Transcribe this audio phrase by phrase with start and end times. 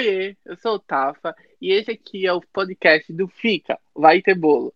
[0.00, 4.34] Oiê, eu sou o Tafa e esse aqui é o podcast do Fica, Vai Ter
[4.34, 4.72] Bolo.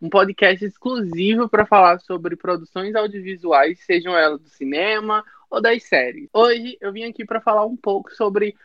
[0.00, 6.30] Um podcast exclusivo para falar sobre produções audiovisuais, sejam elas do cinema ou das séries.
[6.32, 8.56] Hoje eu vim aqui para falar um pouco sobre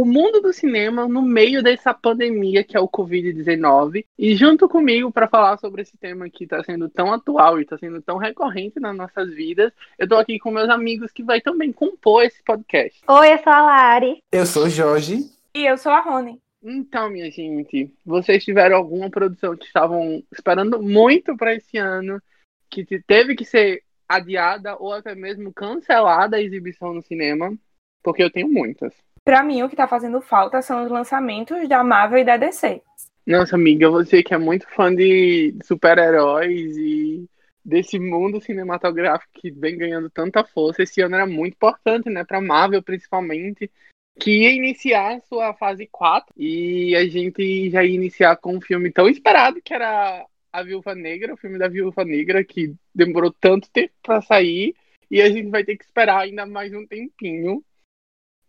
[0.00, 4.06] o mundo do cinema no meio dessa pandemia que é o Covid-19.
[4.18, 7.76] E junto comigo, para falar sobre esse tema que está sendo tão atual e está
[7.76, 11.70] sendo tão recorrente nas nossas vidas, eu estou aqui com meus amigos que vai também
[11.70, 12.98] compor esse podcast.
[13.06, 14.22] Oi, eu sou a Lari.
[14.32, 15.18] Eu sou o Jorge.
[15.54, 16.40] E eu sou a Rony.
[16.62, 22.22] Então, minha gente, vocês tiveram alguma produção que estavam esperando muito para esse ano,
[22.70, 27.54] que teve que ser adiada ou até mesmo cancelada a exibição no cinema?
[28.02, 28.94] Porque eu tenho muitas.
[29.24, 32.82] Pra mim, o que tá fazendo falta são os lançamentos da Marvel e da DC.
[33.26, 37.28] Nossa, amiga, você que é muito fã de super-heróis e
[37.64, 42.40] desse mundo cinematográfico que vem ganhando tanta força, esse ano era muito importante, né, pra
[42.40, 43.70] Marvel principalmente,
[44.18, 48.90] que ia iniciar sua fase 4 e a gente já ia iniciar com um filme
[48.90, 53.70] tão esperado que era A Viúva Negra, o filme da Viúva Negra, que demorou tanto
[53.70, 54.74] tempo para sair
[55.10, 57.62] e a gente vai ter que esperar ainda mais um tempinho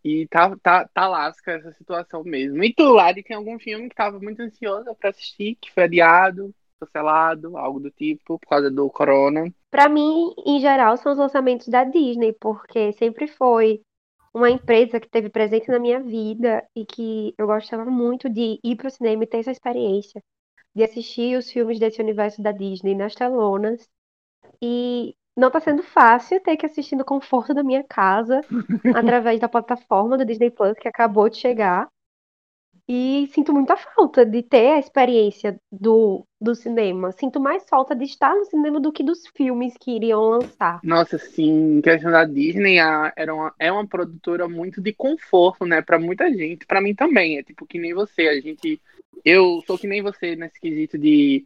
[0.03, 2.63] e tá, tá, tá lasca essa situação mesmo.
[2.63, 6.53] E tu, Lari, tem algum filme que tava muito ansiosa para assistir, que foi adiado,
[6.79, 9.53] cancelado, algo do tipo, por causa do corona?
[9.69, 13.81] Para mim, em geral, são os lançamentos da Disney, porque sempre foi
[14.33, 18.75] uma empresa que teve presente na minha vida e que eu gostava muito de ir
[18.75, 20.23] pro cinema e ter essa experiência
[20.73, 23.87] de assistir os filmes desse universo da Disney nas telonas.
[24.61, 28.41] E não tá sendo fácil ter que assistir no conforto da minha casa,
[28.95, 31.87] através da plataforma do Disney Plus, que acabou de chegar.
[32.93, 37.11] E sinto muita falta de ter a experiência do, do cinema.
[37.13, 40.81] Sinto mais falta de estar no cinema do que dos filmes que iriam lançar.
[40.83, 45.65] Nossa, sim, em questão da Disney, a, era uma, é uma produtora muito de conforto,
[45.65, 46.65] né, para muita gente.
[46.65, 48.27] para mim também, é tipo que nem você.
[48.27, 48.81] A gente.
[49.23, 51.45] Eu sou que nem você nesse quesito de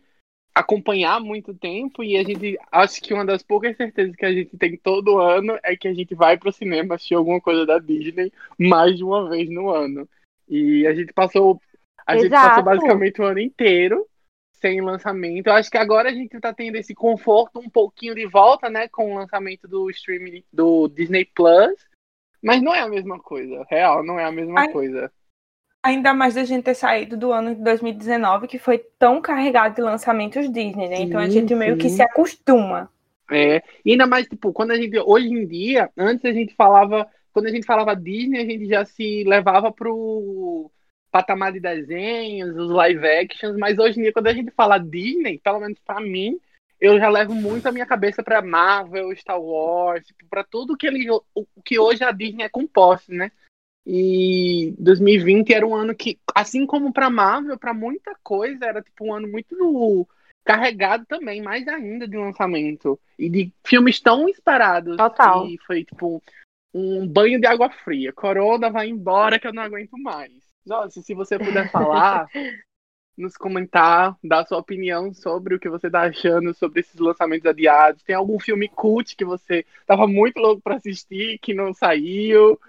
[0.55, 4.57] acompanhar muito tempo e a gente acho que uma das poucas certezas que a gente
[4.57, 8.31] tem todo ano é que a gente vai pro cinema assistir alguma coisa da Disney
[8.57, 10.07] mais de uma vez no ano.
[10.47, 11.59] E a gente passou
[12.07, 12.23] a Exato.
[12.23, 14.07] gente passou basicamente o ano inteiro
[14.53, 15.47] sem lançamento.
[15.47, 18.87] Eu acho que agora a gente tá tendo esse conforto um pouquinho de volta, né,
[18.87, 21.85] com o lançamento do streaming do Disney Plus,
[22.41, 23.65] mas não é a mesma coisa.
[23.69, 24.71] Real, não é a mesma Ai.
[24.71, 25.11] coisa.
[25.85, 29.81] Ainda mais da gente ter saído do ano de 2019, que foi tão carregado de
[29.83, 30.95] lançamentos Disney, né?
[30.95, 31.77] Sim, então a gente meio sim.
[31.77, 32.89] que se acostuma.
[33.29, 37.07] É, e ainda mais, tipo, quando a gente, hoje em dia, antes a gente falava,
[37.31, 40.71] quando a gente falava Disney, a gente já se levava pro
[41.11, 45.37] patamar de desenhos, os live actions, mas hoje em dia, quando a gente fala Disney,
[45.37, 46.39] pelo menos para mim,
[46.81, 50.87] eu já levo muito a minha cabeça para Marvel, Star Wars, tipo, para tudo que
[50.87, 53.31] ele, o que hoje a Disney é composto, né?
[53.85, 59.05] E 2020 era um ano que, assim como para Marvel, para muita coisa, era tipo
[59.05, 60.07] um ano muito
[60.43, 62.99] carregado também, mais ainda de lançamento.
[63.17, 64.97] E de filmes tão esperados.
[64.97, 65.47] Total.
[65.47, 66.21] E foi tipo
[66.73, 68.11] um banho de água fria.
[68.11, 70.31] Corona vai embora que eu não aguento mais.
[70.65, 72.27] Nossa, se você puder falar,
[73.17, 78.03] nos comentar, dar sua opinião sobre o que você tá achando sobre esses lançamentos adiados.
[78.03, 82.59] Tem algum filme cult que você tava muito louco para assistir que não saiu?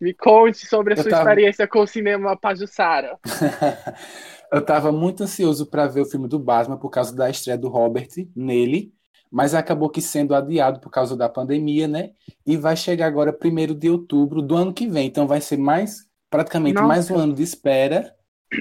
[0.00, 1.30] Me conte sobre a eu sua tava...
[1.30, 3.18] experiência com o cinema Pajussara.
[4.52, 7.68] eu estava muito ansioso para ver o filme do Batman por causa da estreia do
[7.68, 8.92] Robert nele,
[9.30, 12.10] mas acabou que sendo adiado por causa da pandemia, né?
[12.46, 15.06] E vai chegar agora primeiro de outubro do ano que vem.
[15.06, 16.86] Então vai ser mais praticamente Nossa.
[16.86, 18.14] mais um ano de espera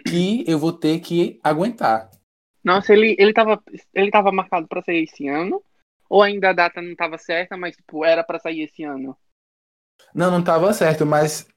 [0.07, 2.09] que eu vou ter que aguentar.
[2.63, 3.61] Nossa, ele ele estava
[3.93, 5.61] ele tava marcado para sair esse ano
[6.09, 9.15] ou ainda a data não estava certa, mas tipo era para sair esse ano?
[10.13, 11.47] Não, não estava certo, mas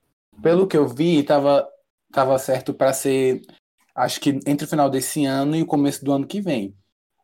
[0.43, 1.67] pelo que eu vi, estava
[2.13, 3.41] tava certo para ser,
[3.95, 6.75] acho que entre o final desse ano e o começo do ano que vem.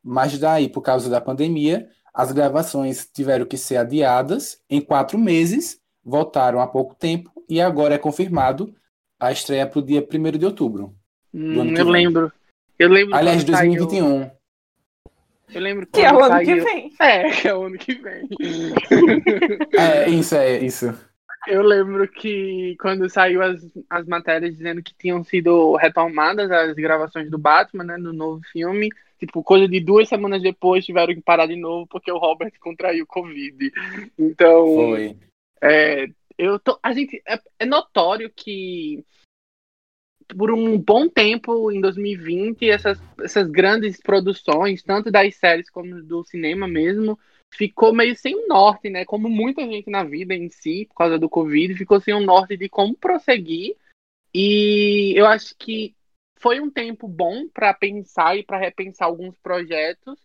[0.03, 5.81] Mas daí, por causa da pandemia, as gravações tiveram que ser adiadas em quatro meses,
[6.05, 8.73] voltaram há pouco tempo e agora é confirmado
[9.19, 10.95] a estreia para o dia 1 de outubro.
[11.35, 12.33] Hum, eu lembro.
[12.79, 13.17] Eu lembro.
[13.17, 14.19] Aliás, 2021.
[14.21, 14.31] Saiu...
[15.55, 16.47] Eu lembro que é o ano saiu...
[16.47, 16.93] que vem.
[17.01, 18.29] É, que é o ano que vem.
[19.77, 20.95] é, isso, é isso.
[21.47, 27.31] Eu lembro que quando saiu as, as matérias dizendo que tinham sido retomadas as gravações
[27.31, 28.89] do Batman, né, no novo filme,
[29.19, 33.07] tipo, coisa de duas semanas depois tiveram que parar de novo porque o Robert contraiu
[33.07, 33.73] Covid.
[34.19, 35.17] Então, Foi.
[35.63, 36.07] É,
[36.37, 39.05] eu tô, a gente, é, é notório que
[40.37, 46.25] por um bom tempo, em 2020, essas, essas grandes produções, tanto das séries como do
[46.25, 47.19] cinema mesmo,
[47.57, 49.05] ficou meio sem um norte, né?
[49.05, 52.57] Como muita gente na vida em si, por causa do Covid, ficou sem um norte
[52.57, 53.77] de como prosseguir.
[54.35, 55.95] E eu acho que
[56.39, 60.21] foi um tempo bom para pensar e para repensar alguns projetos,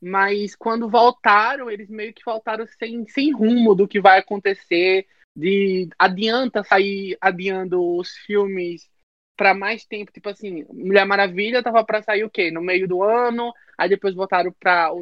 [0.00, 5.88] mas quando voltaram, eles meio que voltaram sem, sem rumo do que vai acontecer, de
[5.98, 8.88] adianta sair adiando os filmes
[9.36, 12.50] para mais tempo, tipo assim, Mulher Maravilha tava para sair o quê?
[12.50, 14.92] No meio do ano, aí depois voltaram para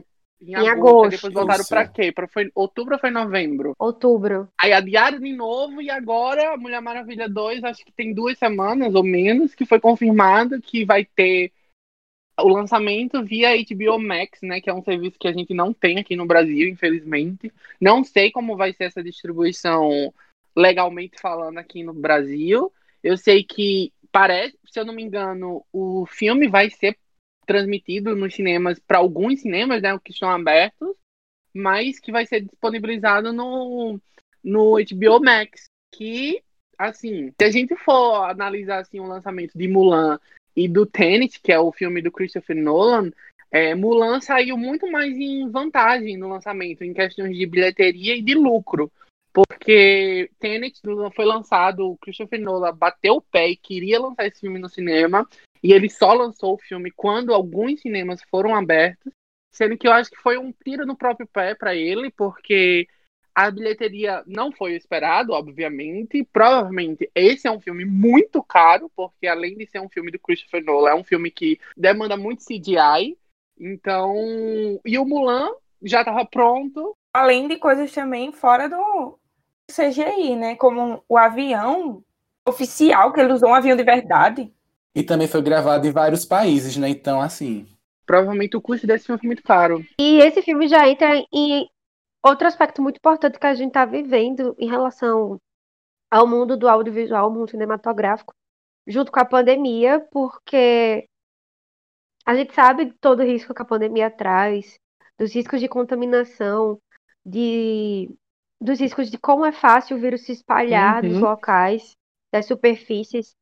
[0.40, 1.10] em, em agosto, agosto.
[1.10, 2.12] depois voltaram para quê?
[2.12, 3.74] Para foi outubro ou foi novembro?
[3.78, 4.48] Outubro.
[4.58, 9.02] Aí adiaram de novo e agora Mulher Maravilha 2, acho que tem duas semanas ou
[9.02, 11.52] menos que foi confirmado que vai ter
[12.40, 15.98] o lançamento via HBO Max, né, que é um serviço que a gente não tem
[15.98, 17.52] aqui no Brasil, infelizmente.
[17.80, 20.12] Não sei como vai ser essa distribuição
[20.56, 22.72] legalmente falando aqui no Brasil.
[23.02, 26.96] Eu sei que parece, se eu não me engano, o filme vai ser
[27.44, 30.96] transmitido nos cinemas para alguns cinemas, né, que estão abertos,
[31.52, 34.00] mas que vai ser disponibilizado no
[34.42, 35.64] no HBO Max,
[35.94, 36.42] que
[36.78, 40.18] assim, se a gente for analisar assim o lançamento de Mulan
[40.54, 43.10] e do Tenet, que é o filme do Christopher Nolan,
[43.50, 48.34] é, Mulan saiu muito mais em vantagem no lançamento, em questões de bilheteria e de
[48.34, 48.90] lucro.
[49.32, 50.80] Porque Tenet
[51.14, 55.28] foi lançado, o Christopher Nolan bateu o pé e queria lançar esse filme no cinema,
[55.64, 59.10] e ele só lançou o filme quando alguns cinemas foram abertos,
[59.50, 62.86] sendo que eu acho que foi um tiro no próprio pé para ele, porque
[63.34, 66.22] a bilheteria não foi esperado, obviamente.
[66.30, 70.62] Provavelmente esse é um filme muito caro, porque além de ser um filme do Christopher
[70.62, 73.16] Nolan, é um filme que demanda muito CGI.
[73.58, 74.14] Então,
[74.84, 75.50] e o Mulan
[75.82, 76.94] já estava pronto.
[77.10, 79.18] Além de coisas também fora do
[79.70, 80.56] CGI, né?
[80.56, 82.04] Como o avião
[82.46, 84.52] oficial, que ele usou um avião de verdade.
[84.94, 86.88] E também foi gravado em vários países, né?
[86.88, 87.66] Então, assim.
[88.06, 89.84] Provavelmente o custo desse filme foi muito caro.
[89.98, 91.68] E esse filme já entra em
[92.24, 95.38] Outro aspecto muito importante que a gente está vivendo em relação
[96.10, 98.32] ao mundo do audiovisual, mundo cinematográfico,
[98.86, 101.06] junto com a pandemia, porque
[102.24, 104.78] a gente sabe de todo o risco que a pandemia traz,
[105.18, 106.80] dos riscos de contaminação,
[107.26, 108.08] de
[108.58, 111.10] dos riscos de como é fácil o vírus se espalhar uhum.
[111.10, 111.94] dos locais,
[112.32, 113.36] das superfícies.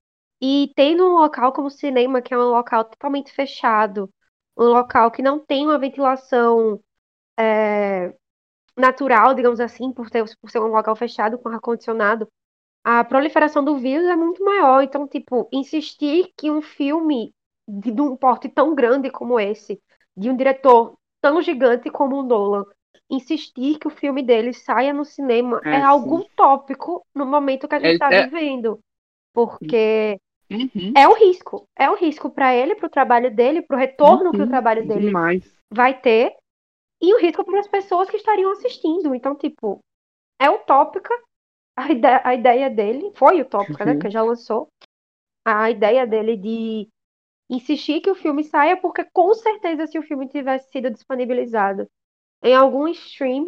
[0.45, 4.11] E tendo um local como o cinema, que é um local totalmente fechado,
[4.59, 6.81] um local que não tem uma ventilação
[7.39, 8.13] é,
[8.77, 12.27] natural, digamos assim, por, ter, por ser um local fechado com ar-condicionado,
[12.85, 14.83] a proliferação do vírus é muito maior.
[14.83, 17.33] Então, tipo, insistir que um filme
[17.69, 19.81] de, de um porte tão grande como esse,
[20.17, 22.65] de um diretor tão gigante como o Nolan,
[23.09, 27.77] insistir que o filme dele saia no cinema é, é algo utópico no momento que
[27.77, 28.25] a gente está é, é...
[28.25, 28.81] vivendo.
[29.33, 30.19] Porque
[30.57, 30.93] uhum.
[30.97, 31.67] é um risco.
[31.77, 34.33] É um risco para ele, para o trabalho dele, para o retorno uhum.
[34.33, 35.59] que o trabalho dele Demais.
[35.71, 36.35] vai ter
[37.01, 39.15] e o risco para as pessoas que estariam assistindo.
[39.15, 39.81] Então, tipo,
[40.41, 41.13] é utópica
[41.77, 43.97] a ideia, a ideia dele, foi utópica, né, uhum.
[43.97, 44.01] né?
[44.01, 44.69] Porque já lançou.
[45.45, 46.89] A ideia dele de
[47.51, 51.89] insistir que o filme saia, porque com certeza, se o filme tivesse sido disponibilizado
[52.43, 53.47] em algum stream,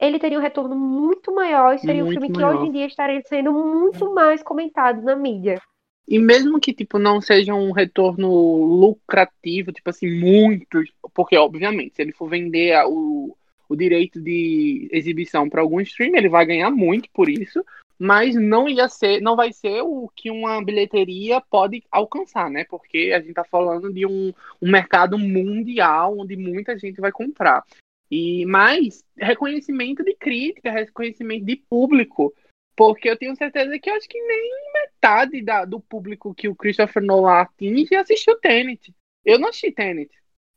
[0.00, 2.52] ele teria um retorno muito maior e seria muito um filme maior.
[2.52, 5.60] que hoje em dia estaria sendo muito mais comentado na mídia.
[6.06, 8.28] E mesmo que, tipo, não seja um retorno
[8.64, 10.82] lucrativo, tipo assim, muito,
[11.14, 13.34] porque, obviamente, se ele for vender o,
[13.68, 17.64] o direito de exibição para algum stream, ele vai ganhar muito por isso,
[17.98, 22.64] mas não ia ser, não vai ser o que uma bilheteria pode alcançar, né?
[22.68, 27.64] Porque a gente está falando de um, um mercado mundial onde muita gente vai comprar.
[28.10, 32.34] E mais reconhecimento de crítica, reconhecimento de público.
[32.76, 37.02] Porque eu tenho certeza que acho que nem metade da, do público que o Christopher
[37.02, 38.94] Nolan atinge assistiu Tenet.
[39.24, 40.10] Eu não assisti Tenet.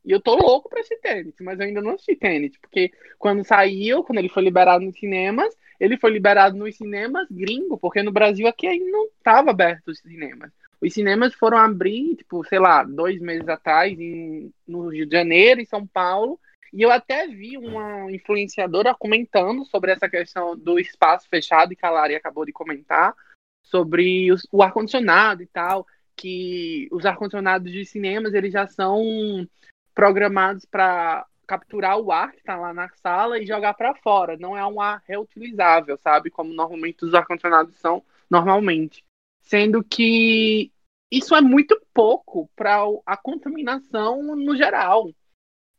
[0.04, 2.58] E eu tô louco pra assistir Tenet, mas eu ainda não assisti Tenet.
[2.60, 7.78] Porque quando saiu, quando ele foi liberado nos cinemas, ele foi liberado nos cinemas gringo,
[7.78, 10.52] porque no Brasil aqui ainda não tava aberto os cinemas.
[10.82, 15.60] Os cinemas foram abrir, tipo, sei lá, dois meses atrás, em, no Rio de Janeiro,
[15.60, 16.40] em São Paulo,
[16.74, 21.90] e eu até vi uma influenciadora comentando sobre essa questão do espaço fechado, que a
[21.90, 23.16] Lari acabou de comentar,
[23.64, 29.48] sobre os, o ar-condicionado e tal, que os ar-condicionados de cinemas eles já são
[29.94, 34.38] programados para capturar o ar que está lá na sala e jogar para fora.
[34.38, 36.30] Não é um ar reutilizável, sabe?
[36.30, 39.04] Como normalmente os ar-condicionados são normalmente.
[39.42, 40.72] Sendo que
[41.10, 45.10] isso é muito pouco para a contaminação no geral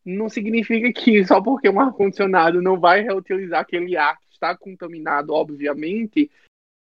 [0.05, 5.33] não significa que só porque um ar-condicionado não vai reutilizar aquele ar que está contaminado,
[5.33, 6.31] obviamente,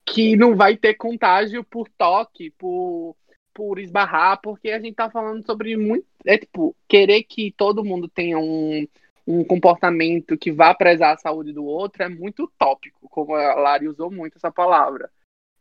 [0.06, 3.16] que não vai ter contágio por toque, por
[3.54, 6.06] por esbarrar, porque a gente tá falando sobre muito.
[6.26, 8.88] É tipo, querer que todo mundo tenha um,
[9.28, 13.88] um comportamento que vá prezar a saúde do outro é muito utópico, como a Lari
[13.88, 15.10] usou muito essa palavra.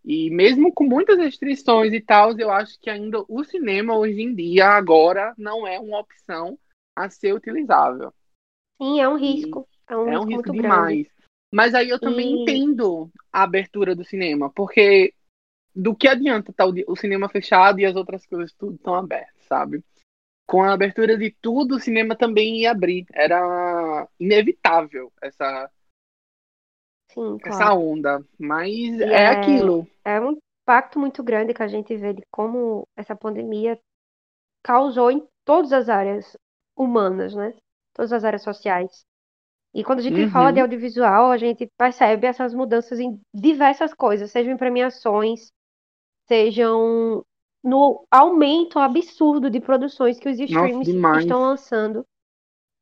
[0.05, 4.35] E mesmo com muitas restrições e tal, eu acho que ainda o cinema hoje em
[4.35, 6.59] dia, agora, não é uma opção
[6.97, 8.13] a ser utilizável.
[8.81, 9.69] Sim, é um risco.
[9.89, 11.03] É um, é um risco, risco demais.
[11.07, 11.13] Grande.
[11.53, 15.15] Mas aí eu também E- entendo a abertura do cinema, porque
[15.75, 19.83] do que adianta estar o cinema fechado e as outras coisas tudo estão abertas, sabe?
[20.47, 23.07] Com a abertura de tudo, o cinema também ia abrir.
[23.13, 25.71] Era inevitável essa,
[27.11, 27.81] Sim, essa claro.
[27.81, 28.25] onda.
[28.39, 29.87] Mas é é- aquilo.
[30.05, 33.79] É um impacto muito grande que a gente vê de como essa pandemia
[34.63, 36.37] causou em todas as áreas
[36.77, 37.55] humanas, né?
[37.95, 39.05] Todas as áreas sociais.
[39.75, 40.63] E quando a gente fala de Uhum.
[40.63, 45.53] audiovisual, a gente percebe essas mudanças em diversas coisas, sejam em premiações,
[46.29, 47.25] sejam
[47.63, 52.05] no aumento absurdo de produções que os streams estão lançando,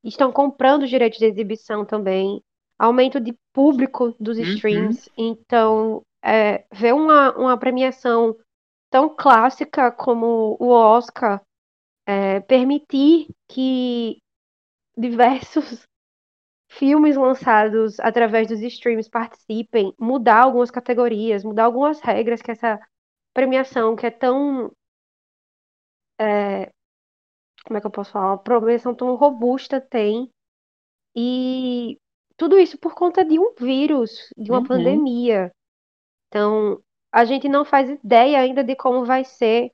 [0.04, 2.42] estão comprando os direitos de exibição também,
[2.78, 4.38] aumento de público dos Uhum.
[4.38, 5.10] streams.
[5.16, 8.36] Então, é, ver uma, uma premiação
[8.90, 11.42] tão clássica como o Oscar
[12.10, 14.18] é, permitir que
[14.96, 15.86] diversos
[16.70, 22.80] filmes lançados através dos streams participem, mudar algumas categorias, mudar algumas regras que essa
[23.34, 24.72] premiação que é tão
[26.18, 26.70] é,
[27.64, 28.32] como é que eu posso falar?
[28.32, 30.30] Uma premiação tão robusta tem.
[31.16, 31.98] E
[32.36, 34.62] tudo isso por conta de um vírus, de uma Uhum.
[34.62, 35.52] pandemia.
[36.28, 39.70] Então, a gente não faz ideia ainda de como vai ser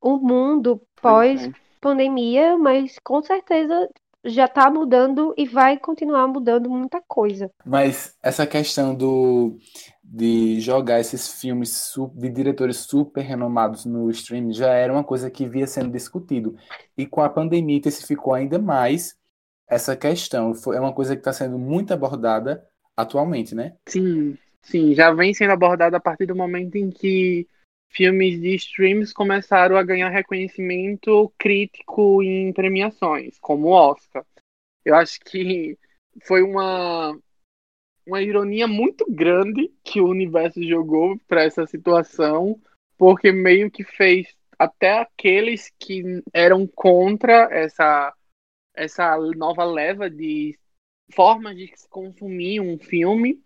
[0.00, 3.88] o mundo Pois pós-pandemia, mas com certeza
[4.24, 7.50] já está mudando e vai continuar mudando muita coisa.
[7.64, 9.56] Mas essa questão do
[10.02, 15.46] de jogar esses filmes de diretores super renomados no streaming já era uma coisa que
[15.46, 16.56] via sendo discutido.
[16.96, 19.14] E com a pandemia intensificou ainda mais
[19.68, 20.54] essa questão.
[20.54, 22.66] Foi, é uma coisa que está sendo muito abordada
[22.96, 23.74] atualmente, né?
[23.86, 27.46] Sim, sim, já vem sendo abordado a partir do momento em que
[27.88, 34.24] filmes de streams começaram a ganhar reconhecimento crítico em premiações, como o Oscar.
[34.84, 35.76] Eu acho que
[36.24, 37.18] foi uma,
[38.06, 42.60] uma ironia muito grande que o universo jogou para essa situação,
[42.96, 46.02] porque meio que fez até aqueles que
[46.32, 48.14] eram contra essa,
[48.74, 50.58] essa nova leva de
[51.14, 53.40] formas de se consumir um filme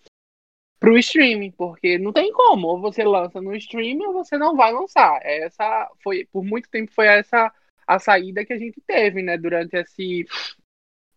[0.83, 4.73] pro streaming, porque não tem como, ou você lança no streaming ou você não vai
[4.73, 5.21] lançar.
[5.23, 7.55] Essa foi por muito tempo foi essa
[7.87, 10.27] a saída que a gente teve, né, durante esse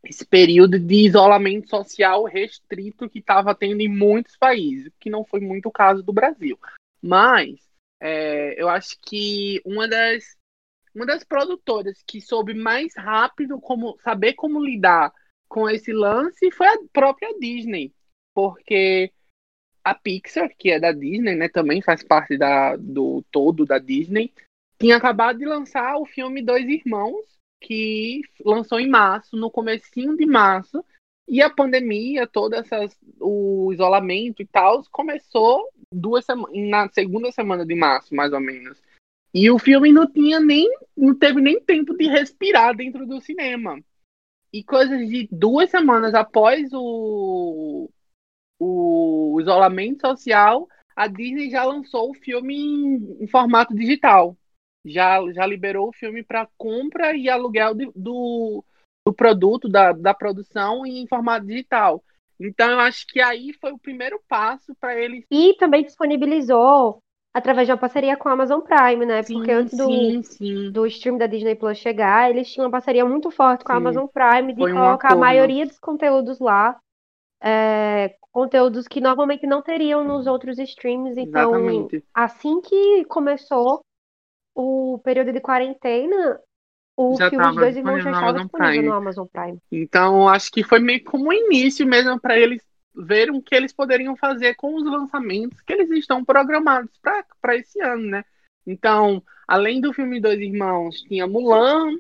[0.04, 5.40] esse período de isolamento social restrito que estava tendo em muitos países, que não foi
[5.40, 6.60] muito o caso do Brasil.
[7.02, 7.60] Mas
[8.00, 10.38] é, eu acho que uma das
[10.94, 15.12] uma das produtoras que soube mais rápido como saber como lidar
[15.50, 17.92] com esse lance foi a própria Disney,
[18.32, 19.12] porque
[19.86, 24.34] a Pixar, que é da Disney, né, também faz parte da, do todo da Disney,
[24.80, 27.24] tinha acabado de lançar o filme Dois Irmãos,
[27.62, 30.84] que lançou em março, no comecinho de março,
[31.28, 37.76] e a pandemia, todo essas, o isolamento e tal, começou duas na segunda semana de
[37.76, 38.82] março, mais ou menos.
[39.34, 43.80] E o filme não tinha nem, não teve nem tempo de respirar dentro do cinema.
[44.52, 47.90] E coisas de duas semanas após o,
[48.66, 54.36] o isolamento social, a Disney já lançou o filme em, em formato digital.
[54.86, 58.64] Já, já liberou o filme para compra e aluguel de, do,
[59.06, 62.04] do produto, da, da produção em formato digital.
[62.40, 65.26] Então eu acho que aí foi o primeiro passo para eles.
[65.32, 67.00] E também disponibilizou
[67.34, 69.22] através de uma parceria com a Amazon Prime, né?
[69.24, 70.72] Porque antes do, sim, sim.
[70.72, 73.82] do stream da Disney Plus chegar, eles tinham uma parceria muito forte com a Sim.
[73.82, 75.20] Amazon Prime de Foi um colocar a acordo.
[75.20, 76.78] maioria dos conteúdos lá.
[77.42, 81.18] é, conteúdos que normalmente não teriam nos outros streams.
[81.18, 82.04] Então, Exatamente.
[82.14, 83.80] assim que começou
[84.54, 86.42] o período de quarentena,
[86.98, 89.58] o Já filme tava Dois Irmãos já estava disponível no Amazon Prime.
[89.72, 92.62] Então, acho que foi meio como um início mesmo para eles
[92.94, 96.92] verem o que eles poderiam fazer com os lançamentos que eles estão programados
[97.42, 98.26] para esse ano, né?
[98.68, 101.98] Então, além do filme Dois Irmãos, tinha Mulan,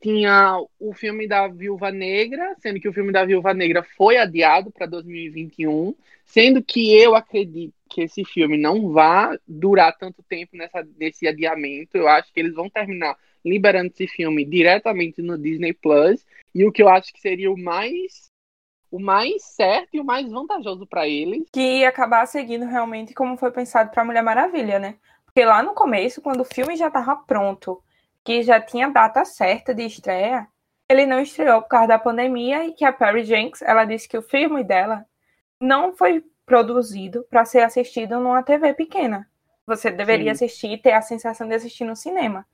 [0.00, 4.70] tinha o filme da Viúva Negra, sendo que o filme da Viúva Negra foi adiado
[4.70, 10.86] para 2021, sendo que eu acredito que esse filme não vai durar tanto tempo nessa,
[10.98, 11.96] nesse adiamento.
[11.96, 16.24] Eu acho que eles vão terminar liberando esse filme diretamente no Disney Plus.
[16.54, 18.28] E o que eu acho que seria o mais
[18.90, 21.44] o mais certo e o mais vantajoso para eles.
[21.52, 24.96] Que ia acabar seguindo realmente como foi pensado para Mulher Maravilha, né?
[25.26, 27.82] Porque lá no começo, quando o filme já estava pronto,
[28.28, 30.46] que já tinha data certa de estreia,
[30.86, 34.18] ele não estreou por causa da pandemia e que a Perry Jenks, ela disse que
[34.18, 35.06] o filme dela
[35.58, 39.26] não foi produzido para ser assistido numa TV pequena.
[39.66, 40.44] Você deveria Sim.
[40.44, 42.44] assistir e ter a sensação de assistir no cinema.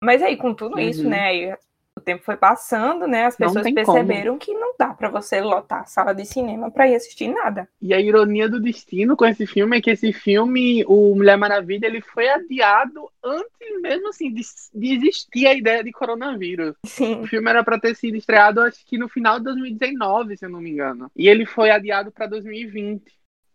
[0.00, 0.82] Mas aí, com tudo uhum.
[0.82, 1.56] isso, né?
[1.98, 3.26] O tempo foi passando, né?
[3.26, 4.38] As pessoas perceberam como.
[4.38, 7.68] que não dá para você lotar a sala de cinema para ir assistir nada.
[7.82, 11.86] E a ironia do destino com esse filme é que esse filme, o Mulher Maravilha,
[11.86, 16.76] ele foi adiado antes mesmo assim de, de existir a ideia de coronavírus.
[16.86, 17.20] Sim.
[17.20, 20.50] O filme era para ter sido estreado acho que no final de 2019, se eu
[20.50, 21.10] não me engano.
[21.16, 23.02] E ele foi adiado para 2020,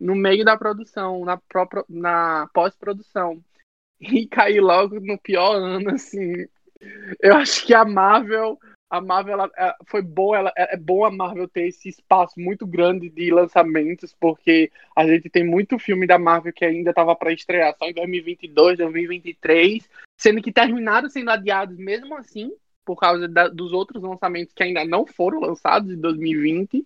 [0.02, 3.42] no meio da produção, na própria na pós-produção.
[4.02, 6.46] E caiu logo no pior ano assim
[7.20, 8.60] eu acho que a Marvel,
[8.90, 12.66] a Marvel ela, ela foi boa, ela, é bom a Marvel ter esse espaço muito
[12.66, 17.34] grande de lançamentos, porque a gente tem muito filme da Marvel que ainda estava para
[17.34, 22.52] estrear só em 2022, 2023, sendo que terminaram sendo adiados mesmo assim,
[22.86, 26.84] por causa da, dos outros lançamentos que ainda não foram lançados em 2020,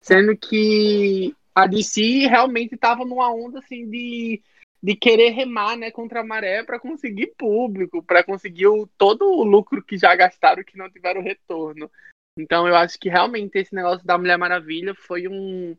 [0.00, 4.40] sendo que a DC realmente estava numa onda assim de
[4.82, 9.44] de querer remar né, contra a maré para conseguir público, para conseguir o, todo o
[9.44, 11.90] lucro que já gastaram que não tiveram retorno.
[12.38, 15.76] Então eu acho que realmente esse negócio da Mulher Maravilha foi um,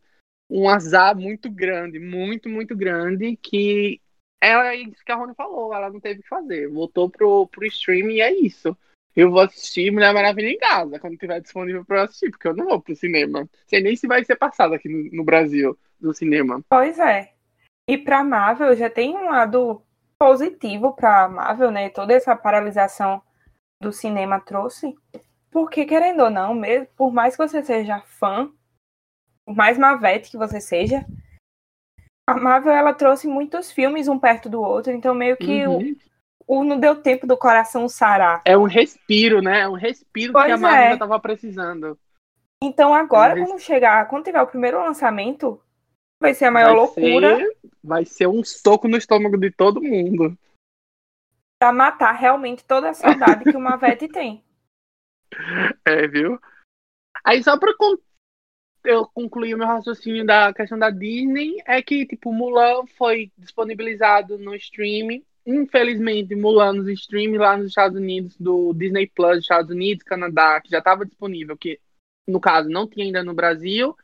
[0.50, 4.00] um azar muito grande, muito, muito grande, que
[4.39, 6.67] ela, é isso que a Rony falou, ela não teve o que fazer.
[6.67, 8.77] Voltou pro, pro streaming e é isso.
[9.15, 12.65] Eu vou assistir Mulher Maravilha em casa, quando tiver disponível para assistir, porque eu não
[12.65, 13.50] vou pro cinema.
[13.67, 16.63] Sei nem se vai ser passado aqui no, no Brasil, no cinema.
[16.70, 17.34] Pois é.
[17.88, 19.84] E para Marvel já tem um lado
[20.18, 21.90] positivo para Marvel, né?
[21.90, 23.22] Toda essa paralisação
[23.82, 24.96] do cinema trouxe,
[25.50, 28.52] porque querendo ou não, mesmo por mais que você seja fã,
[29.46, 31.06] por mais mavete que você seja,
[32.28, 35.96] a Marvel ela trouxe muitos filmes um perto do outro, então meio que uhum.
[36.48, 38.42] o, o, não deu tempo do coração sarar.
[38.46, 39.62] É um respiro, né?
[39.62, 40.94] É um respiro pois que a Marvel é.
[40.94, 41.98] estava precisando.
[42.64, 45.60] Então agora, é um quando chegar, quando tiver o primeiro lançamento,
[46.22, 47.38] Vai ser a maior vai loucura.
[47.38, 50.38] Ser, vai ser um soco no estômago de todo mundo.
[51.60, 54.44] Pra matar realmente toda a saudade que uma Vete tem.
[55.88, 56.38] É, viu?
[57.24, 57.72] Aí só pra
[58.84, 64.38] eu concluir o meu raciocínio da questão da Disney, é que, tipo, Mulan foi disponibilizado
[64.38, 65.24] no streaming.
[65.46, 70.70] Infelizmente, Mulan nos streaming lá nos Estados Unidos, do Disney Plus, Estados Unidos, Canadá, que
[70.70, 71.79] já estava disponível, que
[72.27, 73.96] no caso não tinha ainda no Brasil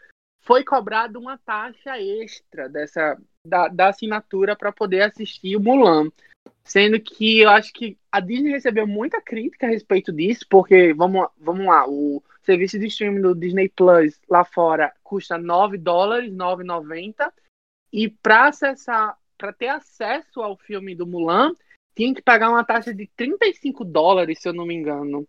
[0.47, 6.09] foi cobrado uma taxa extra dessa da, da assinatura para poder assistir o Mulan.
[6.63, 11.27] Sendo que eu acho que a Disney recebeu muita crítica a respeito disso, porque, vamos,
[11.37, 17.31] vamos lá, o serviço de streaming do Disney Plus lá fora custa 9 dólares, 9,90.
[17.91, 21.53] E para acessar, para ter acesso ao filme do Mulan,
[21.95, 25.27] tinha que pagar uma taxa de 35 dólares, se eu não me engano.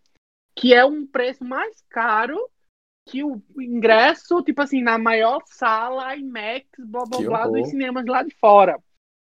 [0.55, 2.39] Que é um preço mais caro
[3.09, 8.23] que o ingresso, tipo assim, na maior sala IMAX, blá blá blá, dos cinemas lá
[8.23, 8.79] de fora.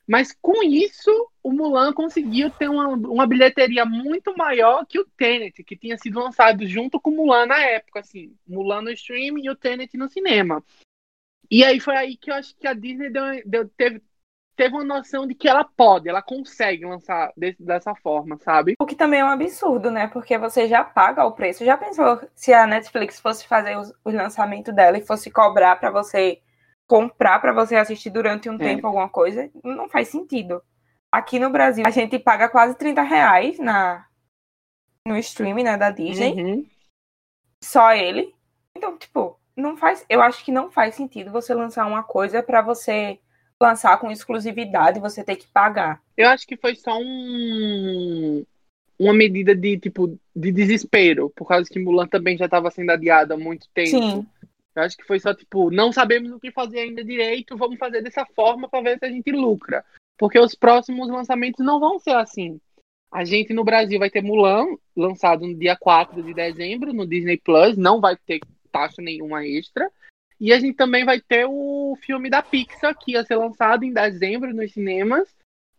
[0.07, 1.11] Mas com isso,
[1.43, 6.19] o Mulan conseguiu ter uma, uma bilheteria muito maior que o Tenet, que tinha sido
[6.19, 10.09] lançado junto com o Mulan na época, assim, Mulan no streaming e o Tenet no
[10.09, 10.63] cinema.
[11.51, 14.01] E aí foi aí que eu acho que a Disney deu, deu, teve,
[14.59, 18.73] teve uma noção de que ela pode, ela consegue lançar desse, dessa forma, sabe?
[18.77, 20.07] O que também é um absurdo, né?
[20.07, 21.63] Porque você já paga o preço.
[21.63, 25.89] Já pensou se a Netflix fosse fazer os, o lançamento dela e fosse cobrar para
[25.89, 26.41] você
[26.85, 28.57] comprar para você assistir durante um é.
[28.57, 29.49] tempo alguma coisa?
[29.63, 30.61] Não faz sentido.
[31.09, 34.05] Aqui no Brasil, a gente paga quase 30 reais na,
[35.07, 36.33] no streaming né, da Disney.
[36.33, 36.65] Uhum.
[37.63, 38.35] Só ele.
[38.75, 40.05] Então, tipo, não faz.
[40.09, 43.21] Eu acho que não faz sentido você lançar uma coisa para você
[43.61, 46.01] lançar com exclusividade, você ter que pagar.
[46.15, 48.43] Eu acho que foi só um
[48.97, 53.33] uma medida de tipo de desespero, por causa que Mulan também já estava sendo adiada
[53.33, 53.89] há muito tempo.
[53.89, 54.27] Sim.
[54.75, 58.01] Eu acho que foi só tipo, não sabemos o que fazer ainda direito, vamos fazer
[58.01, 59.83] dessa forma para ver se a gente lucra.
[60.17, 62.59] Porque os próximos lançamentos não vão ser assim.
[63.11, 67.37] A gente no Brasil vai ter Mulan, lançado no dia 4 de dezembro no Disney
[67.37, 68.39] Plus, não vai ter
[68.71, 69.89] taxa nenhuma extra.
[70.39, 73.93] E a gente também vai ter o filme da Pixar, que ia ser lançado em
[73.93, 75.27] dezembro nos cinemas.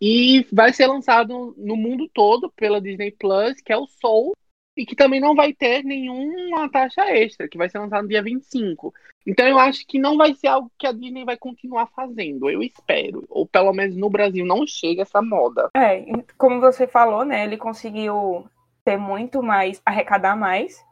[0.00, 4.34] E vai ser lançado no mundo todo pela Disney Plus, que é o Soul,
[4.76, 8.22] e que também não vai ter nenhuma taxa extra, que vai ser lançado no dia
[8.22, 8.94] 25.
[9.26, 12.62] Então eu acho que não vai ser algo que a Disney vai continuar fazendo, eu
[12.62, 13.24] espero.
[13.28, 15.68] Ou pelo menos no Brasil não chega essa moda.
[15.76, 16.04] É,
[16.38, 17.44] como você falou, né?
[17.44, 18.46] Ele conseguiu
[18.84, 20.82] ter muito mais, arrecadar mais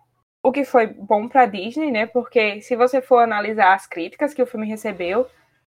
[0.42, 2.07] o que foi bom para Disney, né?
[2.07, 5.27] Porque se você for analisar as críticas que o filme recebeu,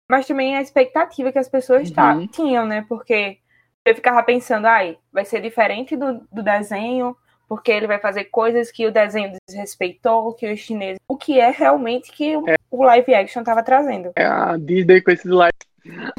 [0.09, 2.27] mas também a expectativa que as pessoas uhum.
[2.27, 2.85] tinham, né?
[2.87, 3.37] Porque
[3.85, 7.15] eu ficava pensando, ai, vai ser diferente do, do desenho,
[7.47, 10.99] porque ele vai fazer coisas que o desenho desrespeitou, que os chineses.
[11.07, 12.55] O que é realmente que é.
[12.69, 14.11] o live action tava trazendo.
[14.15, 15.53] É a Disney com esses live.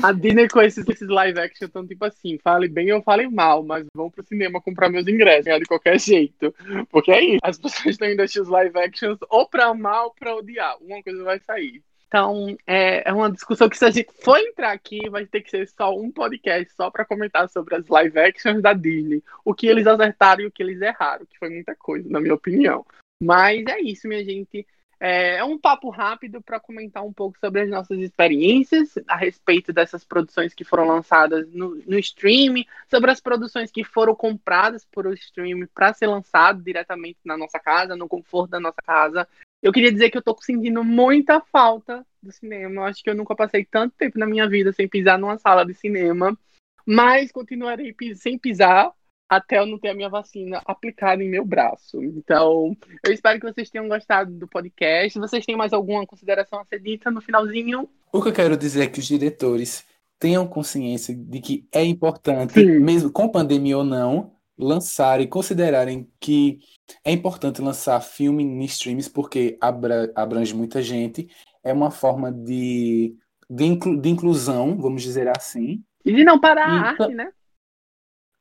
[0.03, 3.62] A Disney com esses, esses live action estão tipo assim, fale bem ou fale mal,
[3.62, 6.55] mas vão pro cinema comprar meus ingressos, né, de qualquer jeito.
[6.90, 7.40] Porque é isso.
[7.42, 10.77] As pessoas estão indo assistir os live actions ou pra amar ou pra odiar.
[10.81, 11.83] Uma coisa vai sair.
[12.11, 15.51] Então, é, é uma discussão que se a gente for entrar aqui, vai ter que
[15.51, 19.23] ser só um podcast só para comentar sobre as live actions da Disney.
[19.44, 22.35] O que eles acertaram e o que eles erraram, que foi muita coisa, na minha
[22.35, 22.85] opinião.
[23.23, 24.66] Mas é isso, minha gente.
[25.02, 29.72] É, é um papo rápido para comentar um pouco sobre as nossas experiências a respeito
[29.72, 35.06] dessas produções que foram lançadas no, no stream, sobre as produções que foram compradas por
[35.06, 39.26] o stream para ser lançado diretamente na nossa casa, no conforto da nossa casa.
[39.62, 42.82] Eu queria dizer que eu tô sentindo muita falta do cinema.
[42.82, 45.64] Eu acho que eu nunca passei tanto tempo na minha vida sem pisar numa sala
[45.64, 46.38] de cinema.
[46.86, 48.92] Mas continuarei sem pisar
[49.31, 52.03] até eu não ter a minha vacina aplicada em meu braço.
[52.03, 55.12] Então, eu espero que vocês tenham gostado do podcast.
[55.12, 57.88] Se vocês têm mais alguma consideração a ser dita no finalzinho?
[58.12, 59.87] O que eu quero dizer é que os diretores
[60.19, 62.81] tenham consciência de que é importante, Sim.
[62.81, 66.59] mesmo com pandemia ou não, lançarem, considerarem que
[67.05, 71.29] é importante lançar filme em streams porque abrange muita gente,
[71.62, 73.14] é uma forma de,
[73.49, 75.83] de, inclu, de inclusão, vamos dizer assim.
[76.05, 77.31] E de não parar a arte, né?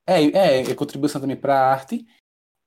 [0.09, 2.05] É, é, é contribuição também para a arte.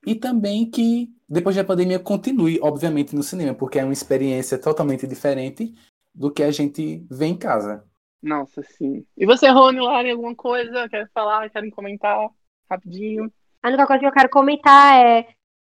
[0.05, 5.07] E também que depois da pandemia continue, obviamente, no cinema, porque é uma experiência totalmente
[5.07, 5.73] diferente
[6.13, 7.85] do que a gente vê em casa.
[8.21, 9.05] Nossa, sim.
[9.17, 10.87] E você, Rony, Lari, alguma coisa?
[10.87, 11.49] Quer falar?
[11.49, 12.29] Querem comentar
[12.69, 13.31] rapidinho?
[13.61, 15.27] A única coisa que eu quero comentar é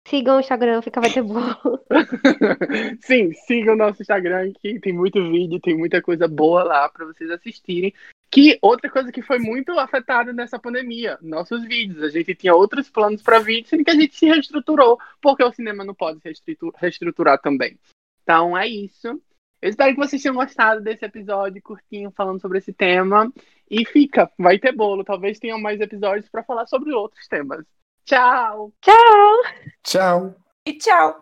[0.08, 1.40] sigam o Instagram, fica vai ter bom.
[3.02, 7.06] Sim, sigam o nosso Instagram que tem muito vídeo, tem muita coisa boa lá para
[7.06, 7.94] vocês assistirem.
[8.30, 12.04] Que outra coisa que foi muito afetada nessa pandemia, nossos vídeos.
[12.04, 15.52] A gente tinha outros planos para vídeos, sendo que a gente se reestruturou, porque o
[15.52, 17.80] cinema não pode se reestruturar também.
[18.24, 19.08] Então é isso.
[19.62, 23.32] Eu espero que vocês tenham gostado desse episódio curtinho falando sobre esse tema.
[23.70, 25.04] E fica, vai ter bolo.
[25.04, 27.66] Talvez tenham mais episódios para falar sobre outros temas.
[28.06, 28.74] Tchau!
[28.82, 29.44] Tchau!
[29.84, 30.36] Tchau!
[30.66, 31.16] E tchau!